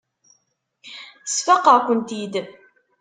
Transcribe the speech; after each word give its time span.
Sfaqeɣ-kent-id. 1.33 2.33